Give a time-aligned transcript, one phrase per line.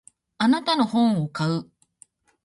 [0.39, 1.69] あなたの本を買う。